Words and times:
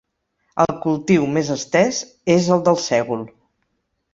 El 0.63 0.71
cultiu 0.85 1.27
més 1.35 1.51
estès 1.57 1.99
és 2.37 2.51
el 2.57 2.65
del 2.71 2.81
sègol. 2.89 3.23